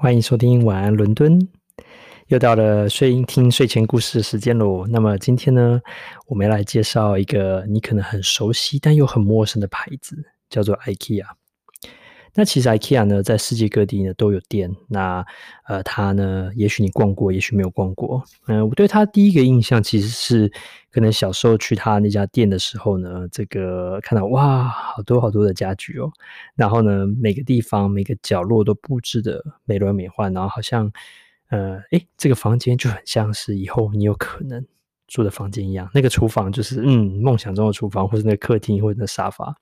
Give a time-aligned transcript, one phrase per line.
[0.00, 1.48] 欢迎收听晚安伦敦，
[2.28, 4.86] 又到了睡听睡前故事的时间喽。
[4.86, 5.80] 那么今天呢，
[6.28, 10.16] 我们要来介绍一个你可能很熟悉但又很陌生的牌子，
[10.48, 11.24] 叫做 IKEA。
[12.38, 14.70] 那其实 IKEA 呢，在世界各地呢都有店。
[14.86, 15.26] 那
[15.66, 18.22] 呃，它呢，也许你逛过，也许没有逛过。
[18.46, 20.48] 嗯、呃，我对它第一个印象其实是，
[20.92, 26.12] 可能小时候去它那家店的时候呢，这个看到哇，好多好多的家具哦。
[26.54, 30.92] 然后呢，每个地方每个角落都布置的美轮美奂，然后好像
[31.48, 34.64] 呃，诶，这个房间就很像是以后你有可能。
[35.08, 39.56] 住的房间一样，那个厨房就是嗯，梦想中的厨房，或者那个客厅，或者那沙发，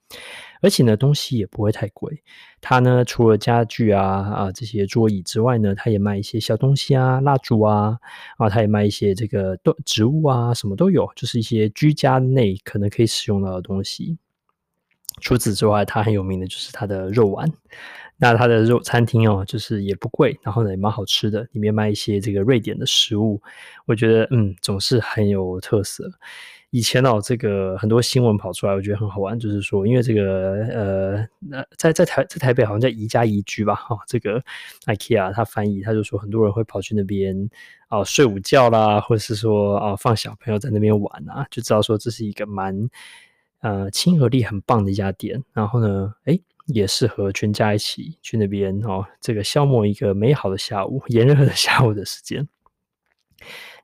[0.61, 2.23] 而且呢，东西也不会太贵。
[2.61, 7.97] 它呢，除了家具啊啊这些桌椅之外呢，它也卖一些小东西啊，蜡烛啊
[8.37, 14.19] 啊，它也卖一些这个植物啊，什么都有，就是一些居家内可能可以使用到的东西。
[15.21, 17.51] 除此之外，它很有名的就是它的肉丸。
[18.19, 23.41] 那它的肉餐厅哦，就是也不贵，然后呢也蛮好吃的，里面卖一些这个瑞典的食物，
[23.87, 26.11] 我觉得嗯总是很有特色。
[26.71, 34.43] 以前哦，这个很多新闻跑出来，我觉得很好玩，就是说因为这个呃，那在在台在台北好像叫宜家宜居吧，哈、哦，这个
[34.87, 37.49] IKEA 他翻译他就说很多人会跑去那边
[37.89, 42.91] 啊、哦、睡午觉啦，或者是说啊、哦、放小朋友在那边玩啊，就知道说这是一个蛮
[43.61, 45.43] 呃亲和力很棒的一家店。
[45.53, 52.49] 然后呢，诶也适合全家一起去那边哦，这个消磨一个美好的下午， 炎热的下午的时间。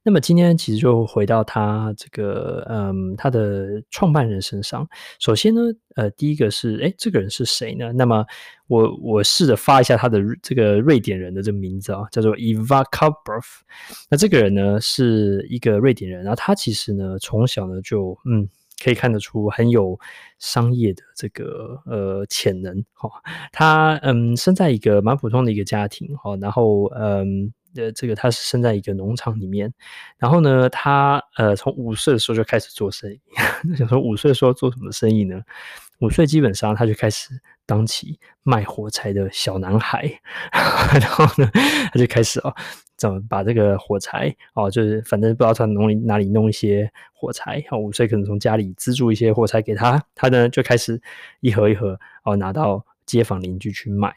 [0.04, 4.88] 那么今天其实就回到他这个嗯，他的创办人身上。
[5.20, 5.60] 首先呢，
[5.94, 7.92] 呃，第一个是，诶，这个人是谁呢？
[7.92, 8.26] 那么
[8.66, 13.60] 我我试着发一下他的这个瑞典人的这个名字啊、叫做 Eva Karlborth。
[14.10, 18.48] 那这个人呢是一个瑞典人，然后他其实呢从小呢就嗯。
[18.82, 19.98] 可以看得出很有
[20.38, 23.10] 商业的这个呃潜能哈，
[23.52, 29.72] 他嗯生在一个蛮普通的一个家庭哈，然后嗯呃这个他是生在一个农场里面，
[30.18, 33.20] 然后呢他呃从五岁的时候就开始做生意，
[33.76, 35.40] 想说五岁的时候做什么生意呢？
[36.02, 37.30] 五岁基本上他就开始
[37.64, 40.02] 当起卖火柴的小男孩，
[41.00, 41.50] 然后呢
[41.92, 42.54] 他就开始哦。
[42.98, 51.00] 怎么把这个火柴哦，就是反正不知道从哪里哪里弄一些火柴，哦，五岁可能从家里资助一些火柴给他，他呢就开始
[51.40, 54.14] 一盒一盒哦拿到街坊邻居去卖。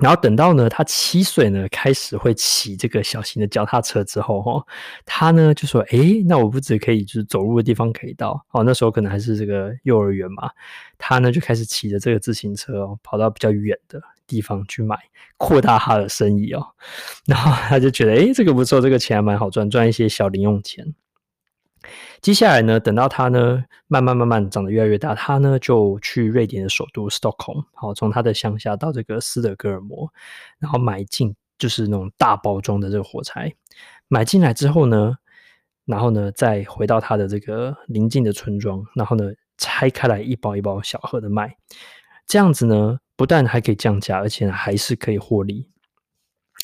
[0.00, 4.66] 然后等到呢，他七岁呢，开始会骑这个小型的脚踏车之后，哈，
[5.04, 10.50] 他呢就说：“诶，那我不只可以就是走路的地方可以到，哦，那时候可能还是这个幼儿园嘛。
[10.98, 14.96] 他呢就开始骑着这个自行车哦，跑到比较远的地方去买，
[15.36, 16.66] 扩大他的生意哦。
[17.26, 20.94] 然后他就觉得，诶，这个不错，这个钱还蛮好赚，赚一些小零用钱。”
[22.20, 30.12] 接下来呢，等到他呢慢慢慢慢长得越来越大，他呢就去瑞典的首都 Stockholm，好，从他的乡下到这个斯德哥尔摩，
[30.58, 33.54] 然后买进就是那种大包装的这个火柴，
[34.08, 35.16] 买进来之后呢，
[35.86, 41.56] 然后呢再回到他的这个邻近的村庄，然后呢拆开来一包一包小盒的卖，
[42.26, 45.68] 这样子呢不但还可以降价，而且还是可以获利。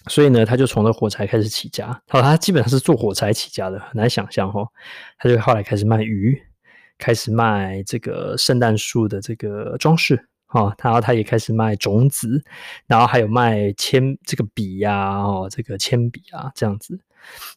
[0.09, 2.01] 所以呢，他就从这火柴开始起家。
[2.09, 4.69] 好，他基本上是做火柴起家的，很难想象哦。
[5.19, 6.41] 他就后来开始卖鱼，
[6.97, 10.15] 开始卖这个圣诞树的这个装饰，
[10.47, 10.73] 啊。
[10.81, 12.43] 然后他也开始卖种子，
[12.87, 16.99] 然后还有卖铅这个笔呀，哦，这个铅笔啊这样子。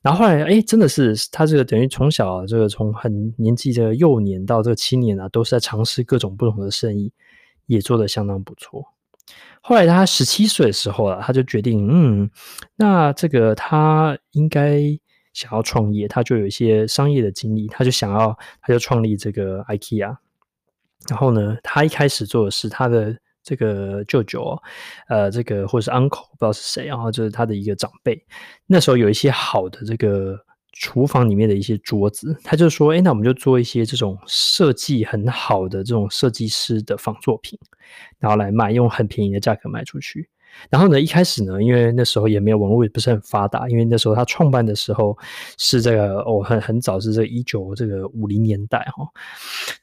[0.02, 7.14] 然后后来，哎，真的是他这个等于从小这个从很年纪的幼年到这个青年啊，都是在尝试各种不同的生意，
[7.68, 8.84] 也做得相当不错。
[9.62, 12.30] 后来他十七岁的时候啊，他就决定，嗯，
[12.76, 14.82] 那这个他应该
[15.34, 20.18] 想要创业，他就有一些商业的经历，他就想要，他就创立这个 IKEA。
[21.08, 24.58] 然后呢，他一开始做的是他的这个舅舅，
[25.08, 28.26] 呃，这个或者是 uncle，不知道是谁，然后就是他的一个长辈。
[28.66, 30.40] 那时候有一些好的这个。
[30.72, 37.58] 厨房里面的一些桌子，他就说：“哎，那我们就做一些这种设计很好的这种设计师的仿作品，
[38.20, 40.30] 然后来卖，用很便宜的价格卖出去。
[40.70, 45.16] 然后呢，一开始呢，因为那时候也没有网络，也不是很发达，因为那时候他创办的时候
[45.58, 49.08] 是这个哦，很很早是这一九这个五零年代哈。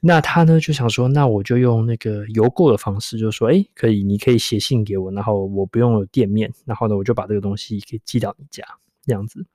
[0.00, 8.64] 那他呢就想说，那我就用那个邮购的方式，就是说，哎，可以，你可以写信给我，然后我不用有店面，然后呢，我就把这个东西给寄到你家，
[9.04, 9.46] 这样子。”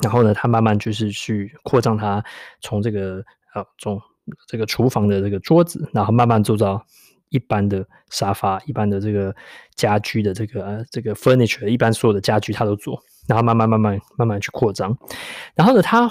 [0.00, 2.22] 然后呢，他慢慢就是去扩张他
[2.60, 3.24] 从这个
[3.54, 4.00] 呃从
[4.48, 6.84] 这个厨房的这个桌子，然后慢慢做到
[7.28, 9.34] 一般的沙发、一般的这个
[9.74, 13.02] 家居的这个、呃、这个 furniture，一般所有的家居他都做。
[13.26, 14.94] 然后慢慢慢慢慢慢去扩张。
[15.54, 16.06] 然后呢，他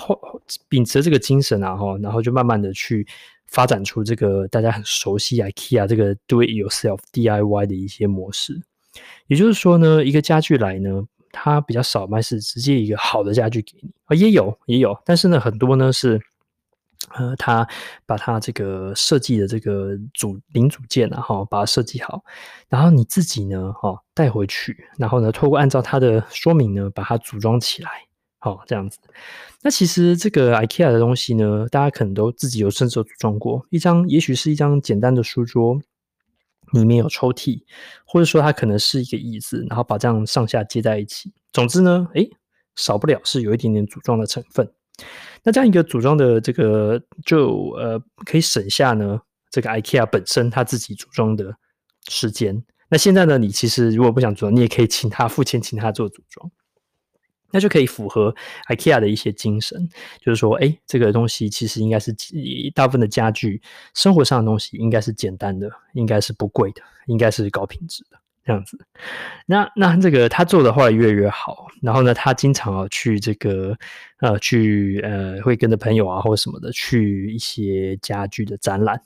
[0.68, 3.06] 秉持这个精神啊，哈，然后就慢慢的去
[3.46, 8.60] 发展出这个大家很熟悉 IKEA 这个 do it yourself DIY 的一些模式。
[9.28, 11.04] 也就是说呢，一个家具来呢，
[11.34, 16.22] 它比较少卖是直接一个好的家具给你啊，也有也有，但是呢，很多呢是。
[17.16, 17.68] 呃，他
[18.06, 22.24] 把他这个设计的这个组零组件啊，哈，把它设计好，
[22.70, 27.90] 然后你自己呢，哈，带回去，然后呢，透过按照他的说明呢，把它组装起来，
[28.40, 29.00] 好，这样子。
[29.62, 35.78] 那其实这个 IKEA 的东西呢，大家可能都自己有甚至有组装过一张，也许是一张简单的书桌，
[36.74, 37.64] 里面有抽屉，
[38.06, 41.32] 或者说它可能是一个椅子，然后把这样上下接在一起。
[41.52, 42.30] 总之呢，诶，
[42.76, 44.70] 少不了是有一点点组装的成分。
[45.44, 51.56] 那这样一个组装的这个就呃可以省下呢这个 IKEA 本身它自己组装的
[52.10, 52.64] 时间。
[52.90, 56.52] 那现在呢，你其实如果不想组装，你也可以请他付钱，请他做组装，
[57.54, 58.36] 那就可以符合
[58.68, 59.88] IKEA 的一些精神，
[60.20, 62.14] 就是说，哎，这个东西其实应该是
[62.74, 63.62] 大部分的家具，
[63.94, 68.18] 生活上的东西应该是简单的，应该是不贵的，应该是高品质的。
[68.46, 68.78] 这样子，
[69.46, 73.74] 那那这个他做的话越来越好，然后呢，他经常啊去这个
[74.20, 79.02] 呃去呃会跟着朋友啊或者什么的去一些家具的展览。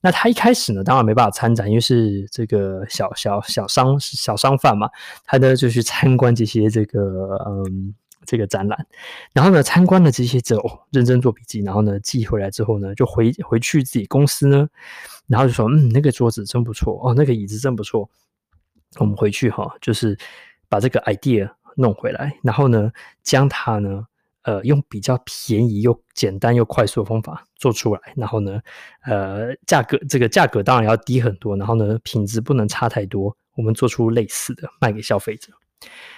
[0.00, 4.88] 那他一开始呢，当然没办法参展，因为是这个小小小商小商贩嘛，
[5.24, 7.94] 他呢就去参观这些这个嗯
[8.24, 8.86] 这个展览，
[9.32, 14.68] 然后呢参观了这些之后，认真做笔记，然后呢寄回来之后呢，就回回去自己公司呢，
[15.26, 18.08] 然后就说嗯那个桌子真不错哦，那个椅子真不错。
[18.96, 20.18] 我们回去哈，就是
[20.68, 22.90] 把这个 idea 弄回来，然后呢，
[23.22, 24.04] 将它呢，
[24.42, 28.60] 呃，用比较便宜又简单又快速的方法做出来，然后呢，
[29.04, 35.52] 呃，价格这个价格当然要低很多，然后呢，品质不能差太多，我们做出类似的卖给消费者。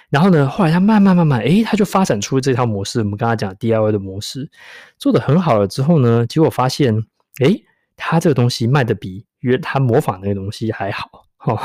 [0.09, 4.49] 然后呢，后来他慢慢慢慢，诶，他就发展出这套模式，我们刚才讲 DIY 的模式，
[4.97, 6.95] 做得很好了之后呢，结果发现，
[7.39, 7.63] 诶，
[7.95, 11.09] 他这个东西卖得比原他模仿那个东西还好。
[11.45, 11.59] 哦，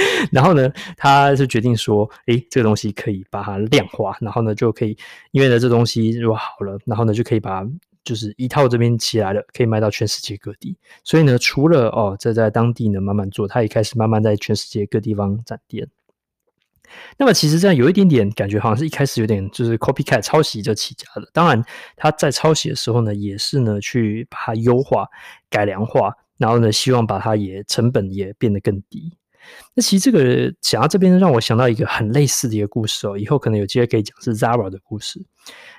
[0.32, 4.96] 然后呢，他就决定说，诶，这个东西可以把它量化，然后呢，就可以，
[5.32, 7.66] 因为呢，这东西如果好了，然后呢，就可以把
[8.04, 10.76] 就是一套这边起来了，可以卖到全世界各地。
[11.04, 15.88] 所以呢，除了哦，这在当地呢慢慢做，他也开始慢慢在全世界各地方展店。
[17.18, 21.28] 那么其实这样有一点点感觉，好像是一开始有点就是 copycat 抄袭就起家的。
[21.32, 21.62] 当然，
[21.96, 25.06] 他在抄袭的时候呢，也是呢去把它优化、
[25.50, 26.12] 改良化。
[26.38, 29.12] 然后呢，希望把它也成本也变得更低。
[29.74, 33.16] 那其实这个讲到这边，让我想到一个很类似的一个故事哦。
[33.16, 35.20] 以后可能有机会可以讲是 Zara 的故事。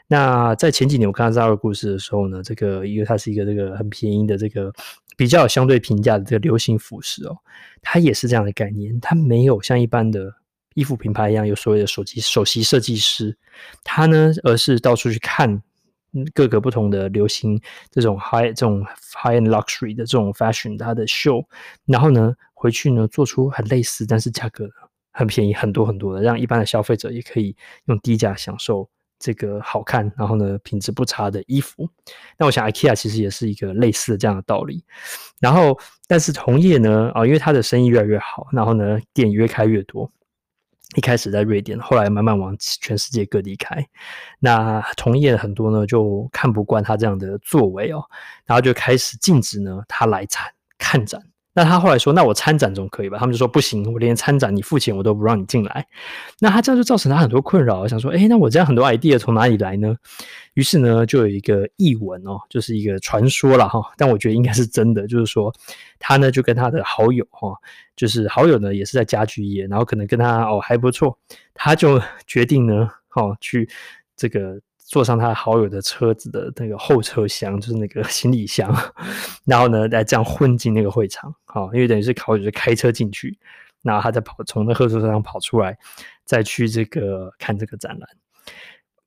[0.08, 4.74] 那在前几年我看到 Zara 故事的时候呢，这个因为它是一个这个很便宜的这个
[5.16, 7.38] 比较相对平价的这个流行服饰哦，
[7.82, 9.00] 它也是这样的概念。
[9.00, 10.34] 它没有像一般的
[10.74, 13.38] 衣服品牌一样有所谓的首席首席设计师，
[13.84, 15.62] 它呢而是到处去看。
[16.34, 17.62] 各个不同的流行
[17.92, 18.84] 这种 high 这种
[19.14, 21.46] high and luxury 的这种 fashion，它的 show，，
[21.86, 24.70] 然后呢回去呢做出很类似，但是价格
[25.14, 31.88] 很便宜很多很多的，让一般的消费者也可以用低价享受这个好看，然后呢品质不差的衣服。
[32.38, 34.84] 那我想 IKEA 其实也是一个类似的这样的道理。
[35.40, 40.12] 然后，但是同业呢啊，因为它的生意越来越好，然后呢店越开越多。
[40.96, 43.88] 一开始在瑞典，后来慢慢往全世界各地开。
[44.40, 48.04] 那同业很多呢，就看不惯他这样的作为哦，
[48.46, 51.22] 然后就开始禁止呢他来参看展。
[51.60, 55.86] 那他后来说：“那我参展总可以吧？”他们就说：“不行，我连参展你付钱我都不让你进来。”
[56.40, 57.86] 那他这样就造成他很多困扰。
[57.86, 59.94] 想说：“诶，那我这样很多 idea 从哪里来呢？”
[60.56, 63.82] 于是呢，就有一个译文哦，就是一个传说了哈。
[63.98, 65.54] 但我觉得应该是真的，就是说
[66.00, 67.54] 他呢就跟他的好友哈，
[67.98, 71.18] 就是好友呢也是在家具业，然后可能跟他哦还不错，
[71.54, 73.68] 他就决定呢，哈去
[74.16, 74.62] 这个。
[74.90, 78.76] 坐上他好友的车子的那个后车厢， 就是那个行李箱，
[79.46, 83.38] 然后呢，来这样混进那个会场，好，因为等于是好友就开车进去，
[83.84, 85.78] 然后他再跑从那后车上跑出来，
[86.26, 88.10] 再去这个看这个展览。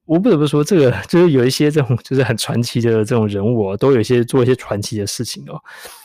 [0.04, 5.60] 我不得不说，这个就是有一些这种就是很传奇的这种人物，都有一些做一些传奇的事情哦。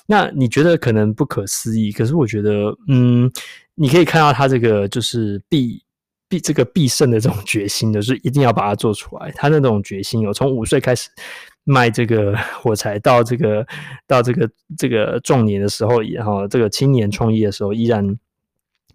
[0.07, 3.31] 那你觉得可能不可思议，可是我觉得，嗯，
[3.75, 5.83] 你可以看到他这个就是必。
[6.29, 9.31] 必这个必胜的这种决心的，就是一定要把它做出来。
[9.31, 11.09] 他那种决心有从五岁开始
[11.63, 13.65] 卖这个 火柴，到这个
[14.05, 18.17] 到这个这个壮年的时候，然后这个青年创业的时候，依然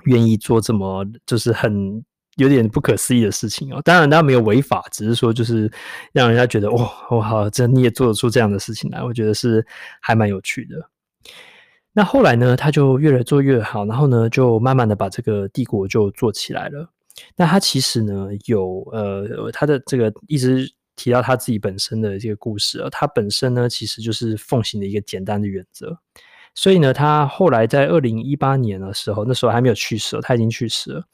[0.05, 2.05] 愿意做这么就是很
[2.37, 3.81] 有点不可思议的事情哦。
[3.85, 5.71] 当然，他没有违法，只是说就是
[6.13, 9.65] 让人家觉得哇，我好，这你也做得出这样的事情来，我觉得是
[10.01, 10.77] 还蛮有趣的。
[11.95, 16.89] 那后来呢，他就越来做越好，然后呢，就慢慢的把这个帝国就做起来了。
[17.37, 25.99] 那他其实呢，有呃，他的这个一直提到他自己本身的这个故事啊，他本身呢，其实就是奉行的一个简单的原则。
[26.55, 31.05] 所以呢，他后来在二零一八年的时候，那时候还没有去世，他已经去世了。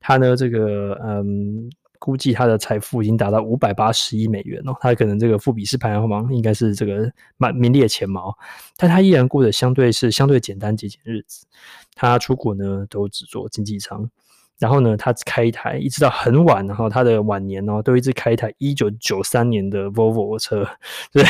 [0.00, 8.34] 他呢，这个嗯，估计他的财富已经达到五百八十亿美元哦，他可能这个富比士排行榜应该是这个蛮名列前茅，
[8.78, 11.46] 但他依然过得相对是相对简单节俭日子。
[11.94, 14.10] 他出国呢，都只坐经济舱。
[14.58, 20.66] 然后呢，他开一台一直到很晚，然后他的晚年哦，都一直开一台一九九三年的 Volvo 车，
[21.12, 21.22] 对，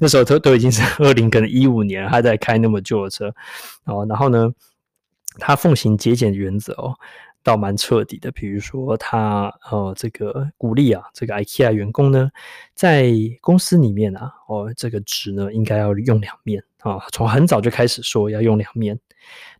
[0.00, 3.34] 那时候都都已经是 二零可能一五年，他在开那么旧的车，
[3.84, 4.48] 哦，然后呢，
[5.38, 6.94] 他奉行节俭原则哦，
[7.42, 8.30] 倒蛮彻底的。
[8.30, 12.30] 比如说他呃，这个鼓励啊，这个 IKEA 员工呢，
[12.74, 18.98] 在公司里面啊，哦，这个纸呢应该要用两面啊，从很早就开始说要用两面。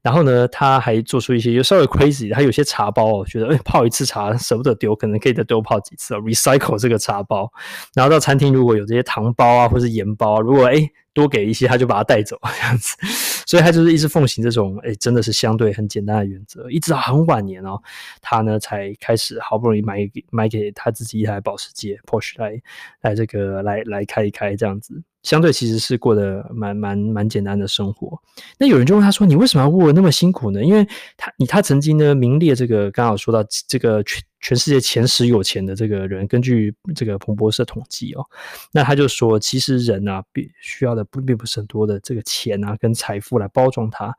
[0.02, 7.50] 然后呢，他还做出一些又稍微 crazy，他有些茶包，哦觉得诶泡一次茶舍不得丢，可能可以再多泡几次哦，recycle 这个茶包。
[7.94, 12.96] 然后到餐厅如果有这些糖包啊，或是盐包，如果诶多给一些，他就把它带走 这样子。
[13.44, 17.80] 所以他就是一直奉行这种诶真的是相对很简单的原则，一直到很晚年哦，
[18.20, 22.60] 他呢才开始好不容易买买给他自己一台保时捷 Porsche 来
[23.00, 25.02] 来这个来来开一开这样子。
[25.28, 28.18] 相对其实是过得蛮蛮蛮简单的生活。
[28.56, 38.24] 那有人就问他说：“你为什么要过得那么辛苦呢？”因为他你他曾经呢名列这个刚好说到这个全全世界前十有钱的这个人，根据这个彭博社统计哦，
[38.72, 44.16] 那他就说，其实人啊，必需要的不并不是很多的这个钱啊跟财富来包装他，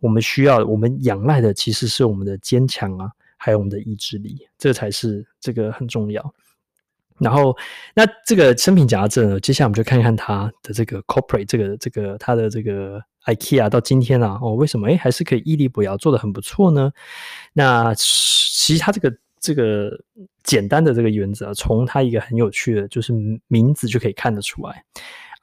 [0.00, 6.32] 我们需要我们仰赖的其实是我们的坚强啊，还有我们的意志力，这才是这个很重要。
[7.20, 7.56] 然后，
[7.94, 16.90] 那这个生平讲到这呢，接下来我们就看看它的这个 corporate，这个这个它的这个 IKEA 到今天啊，哦，为什么诶还是可以屹立不摇，做的很不错呢？
[17.52, 19.90] 那其实它这个这个
[20.42, 23.12] 简单的这个原则啊，从它一个很有趣的，就是
[23.48, 24.84] 名字就可以看得出来。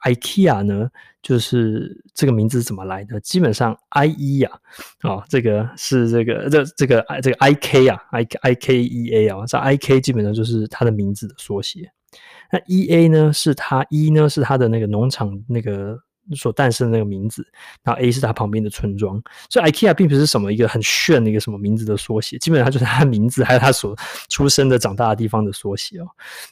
[0.04, 0.88] IKEA 呢，
[1.22, 3.18] 就是这个名字怎么来的？
[3.20, 4.58] 基本上 I E 啊，
[5.02, 11.90] 哦，这个是这个这这个 I 这个 I K 啊，I I K E A 啊，这 I K 基本上就是它的名字的缩写。
[12.52, 15.98] 那 E A 呢，是它 E 呢是它的那个农场那个。
[16.34, 17.46] 所诞生的那个名字，
[17.82, 23.96] 然后 A 是它旁边的村庄，所以 IKEA 并不是什么一个很炫的一个什么名字的缩写，基本上就是它的名字，还有它所
[24.28, 26.06] 出生的、长大的地方的缩写哦。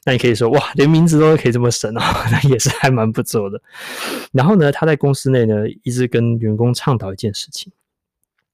[0.05, 2.01] 那你可以说哇，连名字都可以这么神哦，
[2.33, 3.61] 那也是还蛮不错的。
[4.33, 7.73] 然后呢，他在公司内呢，一直跟员工倡导一件事情，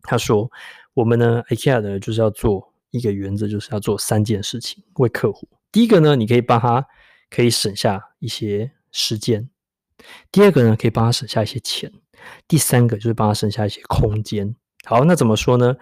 [0.02, 0.50] 他说
[0.94, 5.48] ：“我们呢，IKEA 呢，就是要做一个原则，就是要做三件事情为客户。
[5.70, 6.84] 第一个呢，你可以帮他
[7.30, 9.48] 可以省下一些时间。”
[10.30, 11.90] 第二个呢，可以帮他省下一些钱；
[12.48, 14.54] 第三个就是帮他省下一些空间。
[14.84, 15.74] 好，那怎么说呢？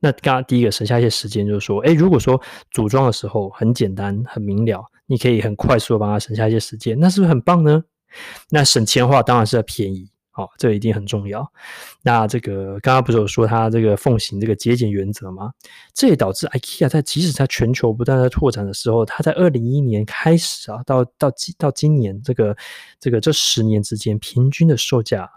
[0.00, 7.82] 那刚刚第一个省下一些时间，就是说，诶，如果说组装的时候很简单、很明了，你可以很快速的帮他省下一些时间，那是不是很棒呢？
[8.50, 10.08] 那省钱的话，当然是要便宜。
[10.38, 11.44] 好、哦，这一定很重要。
[12.00, 15.50] 那这个刚刚不是有说他这个奉行这个节俭原则吗？
[15.92, 22.56] 这也导致 IKEA 在即使在全球不断在拓展的时候，他在二零一一年开始啊，到到今到今年这个
[23.00, 25.28] 这个这十年之间，平均的售价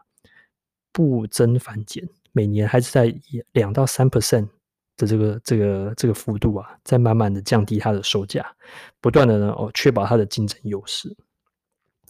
[0.92, 3.12] 不增反减，每年还是在
[3.54, 4.48] 两到三 percent
[4.98, 8.46] 的这个这个这个幅度啊，在慢慢的降低它的售价，
[9.00, 11.18] 不断的呢哦，确保它的竞争优势。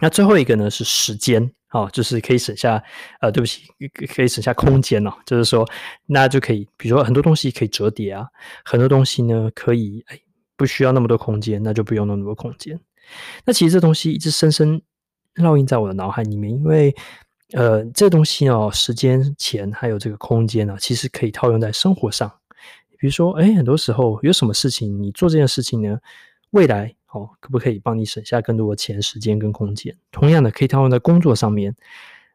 [0.01, 1.53] 那最后一个呢是时间。
[1.71, 2.83] 哦，就是可以省下，
[3.21, 3.63] 呃，对不起，
[4.13, 5.11] 可以省下空间哦。
[5.25, 5.65] 就是说，
[6.05, 8.27] 那就可以，比如说很多东西可以折叠啊，
[8.65, 10.19] 很多东西呢可以，哎，
[10.57, 12.79] 不需要那么多空间，那就不用那么多空间。
[13.45, 14.81] 那其实这东西一直深深
[15.35, 16.93] 烙印在我的脑海里面，因为，
[17.53, 22.29] 呃，这东西哦，时间、钱还有这个空间呢，其实可以套用在生活上。
[22.99, 25.97] 比如说，哎，很多时候有什么事情，你做这件事情呢，
[26.51, 26.93] 未来。
[27.13, 29.93] 哦，可不可以帮你省下更多的钱、时间跟空间？
[30.11, 31.75] 同样的，可以套用在工作上面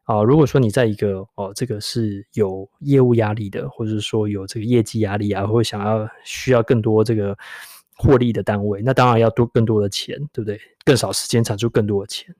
[0.03, 0.21] 啊。
[0.21, 7.35] 如果说你在一个哦，这个是有业务压力的，或者是说有这个业绩压力啊，或者想要需要更多这个
[7.95, 10.59] 获利的单位，那当然要多更多的钱，对不对？
[10.85, 12.35] 更少时间产出更多的钱。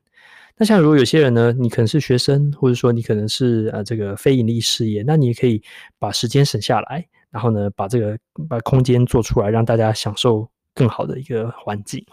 [0.57, 5.61] 那像如果有些人呢，你可能是学生，或者说你可能是呃这个非盈利事业，那你也可以
[5.97, 8.17] 把时间省下来，然后呢，把这个
[8.47, 10.47] 把空间做出来，让大家享受。
[10.77, 12.05] 更好的一个环境，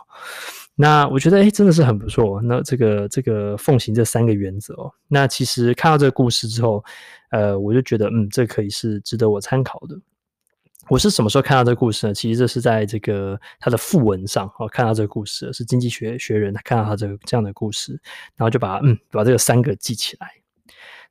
[0.75, 2.41] 那我觉得哎，真的是很不错。
[2.43, 6.83] 那这个这个奉行这三个原则哦，那其实看到这个故事之后，
[7.31, 9.97] 呃，我就觉得嗯，这可以是值得我参考的。
[10.89, 12.15] 我是什么时候看到这个故事呢？
[12.15, 17.93] 其实这是在这个他的副文上哦，看到这个故事是经济学学人看到他这个这样的故事，
[18.37, 20.29] 然后就把嗯把这个三个记起来。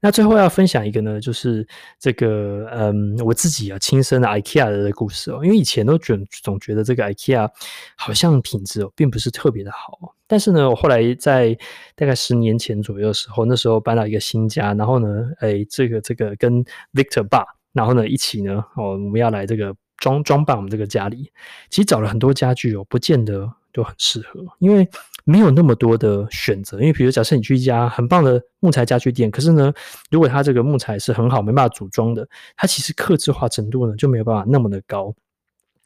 [0.05, 1.65] 那最后要分享一个呢，就是
[1.97, 5.39] 这个嗯，我自己啊亲身的 IKEA 的故事哦。
[5.45, 7.49] 因为以前都觉总觉得这个 IKEA
[7.95, 11.57] 好像品质哦并不是特别的好，但是呢，我后来在
[11.95, 15.07] 大概十年前左右的时候，那时候搬到一个新家，然后呢，
[15.39, 16.61] 哎，这个这个跟
[16.93, 21.31] Victor 爸，然后呢一起呢，哦，我们要来这个装装扮我们这个家里，
[21.69, 24.87] 其实找了很多家具哦，不见得都很适合，因为。
[25.25, 29.73] 没有那么多的选择，因为比如假设你去一家很棒的木材家具店，可是呢，
[30.11, 32.27] 如果它这个木材是很好，没办法组装的，
[32.57, 35.15] 它其实客制化程度呢就没有办法那么的高。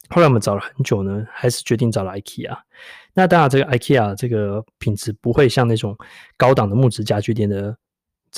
[0.08, 2.58] 后来我们找了很久呢，还是决定找了 IKEA。
[3.14, 5.96] 那当然，这个 IKEA 这个品质不会像那种
[6.36, 7.76] 高档的木质家具店的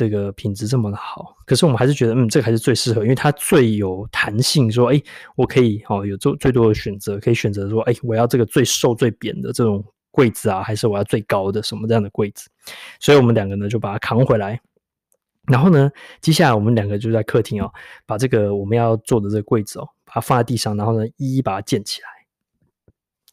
[0.00, 5.02] 这个品质这么的好，可是我们还是觉得，嗯，这个还是最适合，因为它最有弹性，说，哎，
[5.36, 9.84] 我可以哦，有最最多的选择，可以选择说，哎，我要这个最瘦最扁的这种。
[10.12, 12.50] 柜子啊，还是我要最高的什么这样的柜子？
[12.98, 14.60] 所以我们两个呢就把它扛回来，
[15.46, 15.88] 然后呢，
[16.20, 17.70] 接下来我们两个就在客厅哦，
[18.06, 22.08] 把这个我们要做的这个柜子哦，把它放在地上，然后呢一一把它建起来。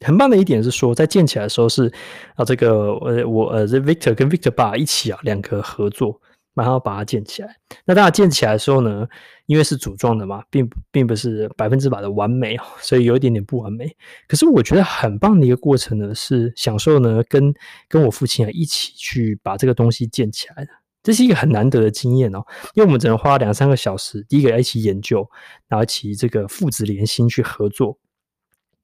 [0.05, 1.91] 很棒的一点是说，在建起来的时候是
[2.35, 6.21] 啊，这个呃我呃这 Victor 跟 Victor 爸一起啊两个合作。
[6.63, 7.55] 然后把它建起来。
[7.85, 9.07] 那当然建起来的时候呢，
[9.45, 13.95] 因为是组装的嘛，并并不是百分之百的完美哦， 所以有一点点不完美。
[14.27, 17.53] 可是我觉得很棒的一个过程呢，是享受呢跟
[17.87, 20.71] 跟我父亲啊一起去把这个东西建起来的。
[21.03, 25.25] 这是一个很难得的经验哦，因为我们只能花两三个小时，第一个要一起研究，
[25.69, 27.97] 然后一起这个父子连心去合作。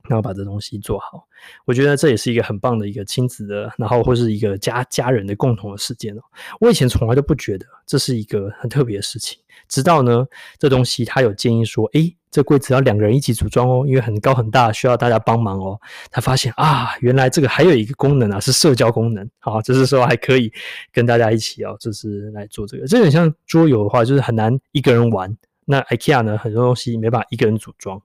[0.10, 1.25] 然后把这东西做好，
[1.65, 6.22] 我觉得这也是一个很棒的一个亲子的，然后或是一个家家人的共同的时间哦。
[6.60, 10.25] 我以前从来都不觉得这是一个很特别的事情，直到呢
[10.60, 15.79] 这东西他有建议说，诶，这柜子要两个人一起组装哦，因为很高很大，需要大家帮忙哦。
[16.12, 20.51] 他发现啊，原来这个还有一个功能啊，是社交功能，好，就是说还可以
[20.91, 22.86] 跟大家一起哦，就是来做这个。
[22.88, 25.33] 这有点像桌游的话，就是很难一个人玩。
[25.65, 28.01] 那 IKEA 呢，很多东西没办法一个人组装。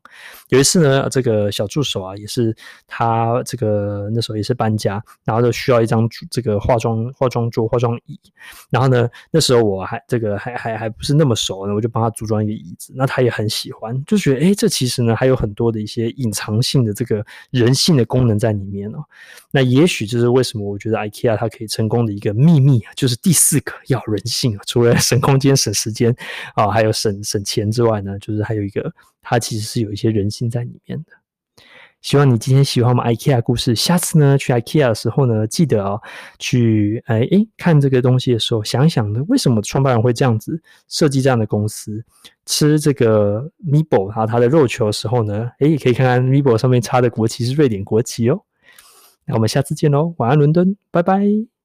[0.49, 2.55] 有一次呢，这个小助手啊，也是
[2.87, 8.21] 他这个那时候也是搬家，然后就需要一张这个化妆化妆桌、化妆椅。
[8.71, 12.93] 然后呢，那时候我还这个还还还不是那么熟呢，我就帮他组装一个椅子。
[12.95, 19.05] 那他也很喜欢，就觉得诶，这其实呢还有很多的一些隐藏性的这个人性的功能在里面哦。
[19.51, 26.15] 那也许就是为什么我觉得 IKEA 它可以成功的一个秘密啊，就是第四个要人性啊，除了省空间、省时间
[26.55, 27.43] 啊，还有省省。
[27.49, 31.13] 钱之外呢，就是还有一个，它其实是有一些人性在里面的。
[32.01, 36.01] 希望你今天喜欢我们 IKEA 故事，下次呢去 IKEA 的时候呢，记得哦
[36.39, 42.05] 去哎哎看这个东西的时候，想想呢，为什么创办人会这样子设计这样的公司？
[42.47, 48.43] 吃这个 Mebo 然后它的肉球的时候呢，哎，可以看看 Mebo 上面插的国旗是瑞典国旗哦。
[49.27, 51.58] 那我们下次见喽，晚安伦敦，拜拜。